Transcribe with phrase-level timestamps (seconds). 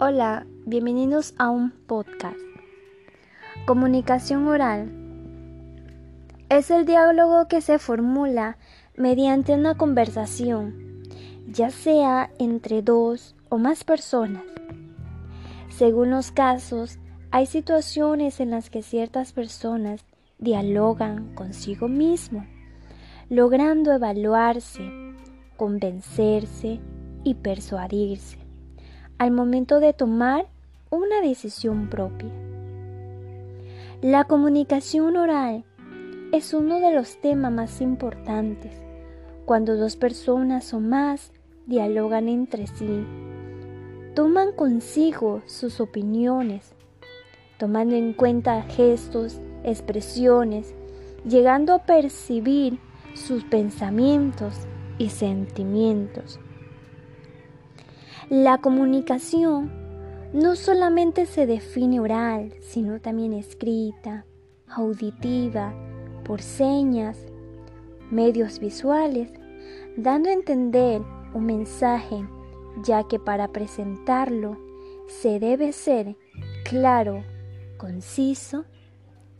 [0.00, 2.38] Hola, bienvenidos a un podcast.
[3.66, 4.92] Comunicación oral
[6.48, 8.58] es el diálogo que se formula
[8.96, 11.02] mediante una conversación,
[11.48, 14.44] ya sea entre dos o más personas.
[15.68, 17.00] Según los casos,
[17.32, 20.04] hay situaciones en las que ciertas personas
[20.38, 22.46] dialogan consigo mismo,
[23.30, 24.88] logrando evaluarse,
[25.56, 26.78] convencerse
[27.24, 28.47] y persuadirse
[29.18, 30.46] al momento de tomar
[30.90, 32.30] una decisión propia.
[34.00, 35.64] La comunicación oral
[36.32, 38.72] es uno de los temas más importantes
[39.44, 41.32] cuando dos personas o más
[41.66, 43.04] dialogan entre sí,
[44.14, 46.74] toman consigo sus opiniones,
[47.58, 50.74] tomando en cuenta gestos, expresiones,
[51.26, 52.78] llegando a percibir
[53.14, 54.54] sus pensamientos
[54.98, 56.38] y sentimientos
[58.28, 59.70] la comunicación
[60.32, 64.26] no solamente se define oral, sino también escrita,
[64.68, 65.74] auditiva,
[66.24, 67.18] por señas,
[68.10, 69.30] medios visuales,
[69.96, 71.00] dando a entender
[71.32, 72.28] un mensaje,
[72.82, 74.58] ya que para presentarlo
[75.06, 76.16] se debe ser
[76.64, 77.24] claro,
[77.78, 78.66] conciso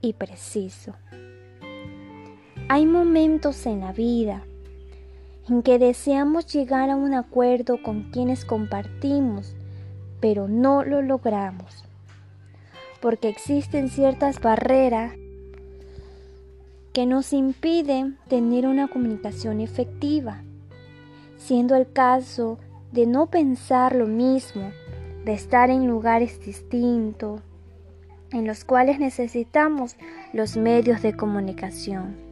[0.00, 0.94] y preciso.
[2.70, 4.44] Hay momentos en la vida
[5.48, 9.54] en que deseamos llegar a un acuerdo con quienes compartimos,
[10.20, 11.84] pero no lo logramos,
[13.00, 15.12] porque existen ciertas barreras
[16.92, 20.42] que nos impiden tener una comunicación efectiva,
[21.36, 22.58] siendo el caso
[22.92, 24.70] de no pensar lo mismo,
[25.24, 27.40] de estar en lugares distintos,
[28.32, 29.96] en los cuales necesitamos
[30.32, 32.27] los medios de comunicación.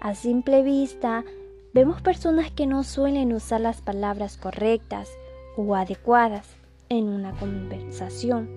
[0.00, 1.24] A simple vista,
[1.74, 5.10] vemos personas que no suelen usar las palabras correctas
[5.56, 6.46] o adecuadas
[6.88, 8.48] en una conversación,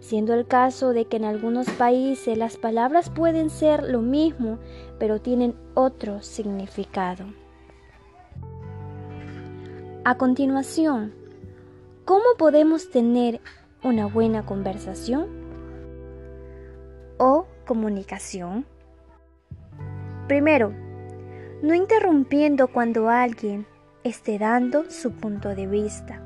[0.00, 4.58] siendo el caso de que en algunos países las palabras pueden ser lo mismo,
[4.98, 7.24] pero tienen otro significado.
[10.04, 11.14] A continuación,
[12.04, 13.40] ¿cómo podemos tener
[13.82, 15.26] una buena conversación
[17.16, 18.66] o comunicación?
[20.28, 20.72] Primero,
[21.62, 23.66] no interrumpiendo cuando alguien
[24.04, 26.22] esté dando su punto de vista,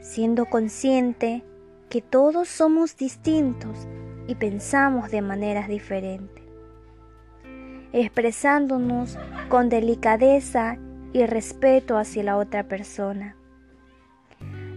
[0.00, 1.44] siendo consciente
[1.88, 3.86] que todos somos distintos
[4.26, 6.44] y pensamos de maneras diferentes,
[7.92, 10.78] expresándonos con delicadeza
[11.12, 13.36] y respeto hacia la otra persona,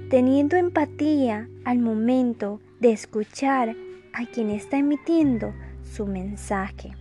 [0.10, 3.76] teniendo empatía al momento de escuchar
[4.14, 5.54] a quien está emitiendo
[5.84, 6.96] su mensaje.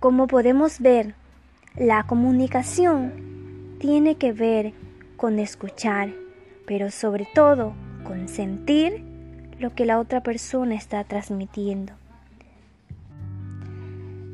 [0.00, 1.14] Como podemos ver,
[1.74, 4.74] la comunicación tiene que ver
[5.16, 6.12] con escuchar,
[6.66, 7.72] pero sobre todo
[8.04, 9.02] con sentir
[9.58, 11.94] lo que la otra persona está transmitiendo.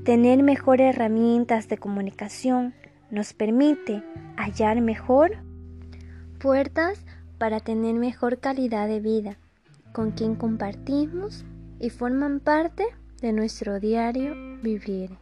[0.04, 2.74] Tener mejores herramientas de comunicación
[3.12, 4.02] nos permite
[4.36, 5.36] hallar mejor
[6.40, 7.04] puertas
[7.38, 9.36] para tener mejor calidad de vida
[9.92, 11.44] con quien compartimos
[11.78, 12.84] y forman parte
[13.20, 15.21] de nuestro diario vivir.